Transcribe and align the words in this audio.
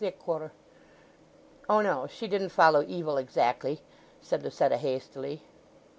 "O 1.69 1.79
no; 1.81 2.07
she 2.07 2.27
didn't 2.27 2.57
do 2.57 2.81
evil 2.87 3.17
exactly!" 3.17 3.81
said 4.19 4.41
Lucetta 4.41 4.77
hastily. 4.77 5.43